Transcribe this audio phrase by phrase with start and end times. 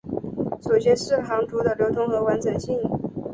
[0.63, 2.75] 首先是航图的流通和完整性。